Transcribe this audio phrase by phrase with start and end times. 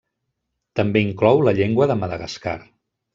[0.79, 2.55] També inclou la llengua de Madagascar.